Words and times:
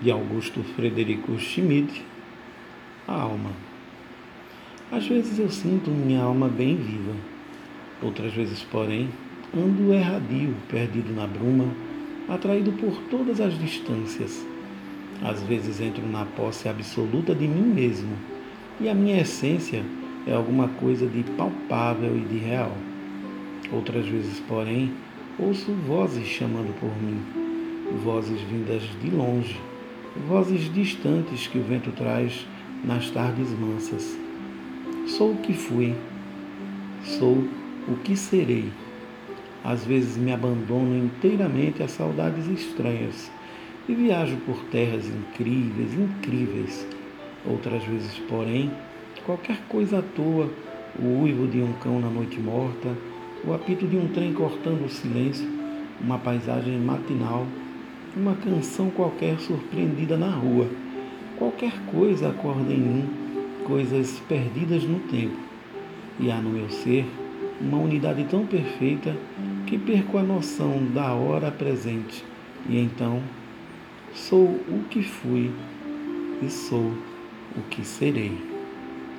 de 0.00 0.10
Augusto 0.10 0.62
Frederico 0.62 1.38
Schmidt, 1.38 2.04
a 3.08 3.22
alma. 3.22 3.50
Às 4.92 5.06
vezes 5.06 5.38
eu 5.38 5.48
sinto 5.48 5.90
minha 5.90 6.22
alma 6.22 6.48
bem 6.48 6.76
viva, 6.76 7.14
outras 8.02 8.34
vezes, 8.34 8.62
porém, 8.62 9.08
ando 9.56 9.94
erradio, 9.94 10.54
perdido 10.68 11.14
na 11.14 11.26
bruma, 11.26 11.64
atraído 12.28 12.72
por 12.72 12.94
todas 13.10 13.40
as 13.40 13.58
distâncias. 13.58 14.46
Às 15.22 15.42
vezes 15.42 15.80
entro 15.80 16.06
na 16.06 16.26
posse 16.26 16.68
absoluta 16.68 17.34
de 17.34 17.48
mim 17.48 17.72
mesmo, 17.72 18.14
e 18.78 18.90
a 18.90 18.94
minha 18.94 19.22
essência 19.22 19.82
é 20.26 20.34
alguma 20.34 20.68
coisa 20.68 21.06
de 21.06 21.22
palpável 21.38 22.14
e 22.14 22.20
de 22.20 22.36
real. 22.36 22.76
Outras 23.72 24.06
vezes, 24.06 24.40
porém, 24.40 24.92
ouço 25.38 25.72
vozes 25.86 26.26
chamando 26.26 26.78
por 26.78 26.94
mim, 27.02 27.18
vozes 28.04 28.40
vindas 28.42 28.82
de 29.02 29.10
longe 29.10 29.58
vozes 30.26 30.72
distantes 30.72 31.46
que 31.46 31.58
o 31.58 31.62
vento 31.62 31.92
traz 31.92 32.46
nas 32.82 33.10
tardes 33.10 33.50
mansas. 33.50 34.18
Sou 35.06 35.32
o 35.32 35.36
que 35.36 35.52
fui, 35.52 35.94
sou 37.04 37.44
o 37.88 37.96
que 38.02 38.16
serei. 38.16 38.70
Às 39.62 39.84
vezes 39.84 40.16
me 40.16 40.32
abandono 40.32 40.96
inteiramente 40.96 41.82
a 41.82 41.88
saudades 41.88 42.46
estranhas 42.48 43.30
e 43.88 43.94
viajo 43.94 44.36
por 44.38 44.56
terras 44.64 45.06
incríveis, 45.06 45.92
incríveis. 45.94 46.86
Outras 47.44 47.84
vezes, 47.84 48.18
porém, 48.28 48.70
qualquer 49.24 49.58
coisa 49.68 49.98
à 49.98 50.02
toa, 50.02 50.50
o 50.98 51.22
uivo 51.22 51.46
de 51.46 51.58
um 51.58 51.72
cão 51.74 52.00
na 52.00 52.08
noite 52.08 52.40
morta, 52.40 52.88
o 53.44 53.52
apito 53.52 53.86
de 53.86 53.96
um 53.96 54.08
trem 54.08 54.32
cortando 54.32 54.86
o 54.86 54.88
silêncio, 54.88 55.48
uma 56.00 56.18
paisagem 56.18 56.78
matinal 56.78 57.46
uma 58.16 58.34
canção 58.34 58.88
qualquer 58.88 59.38
surpreendida 59.38 60.16
na 60.16 60.30
rua. 60.30 60.66
Qualquer 61.36 61.72
coisa 61.92 62.30
acorda 62.30 62.72
em 62.72 62.78
mim, 62.78 63.08
coisas 63.64 64.18
perdidas 64.26 64.84
no 64.84 64.98
tempo. 65.00 65.36
E 66.18 66.30
há 66.30 66.40
no 66.40 66.48
meu 66.48 66.70
ser 66.70 67.04
uma 67.60 67.76
unidade 67.76 68.24
tão 68.24 68.46
perfeita 68.46 69.14
que 69.66 69.76
perco 69.76 70.16
a 70.16 70.22
noção 70.22 70.82
da 70.94 71.12
hora 71.12 71.50
presente. 71.50 72.24
E 72.66 72.78
então 72.78 73.22
sou 74.14 74.44
o 74.44 74.84
que 74.88 75.02
fui 75.02 75.50
e 76.42 76.48
sou 76.48 76.92
o 77.54 77.60
que 77.68 77.84
serei. 77.84 78.55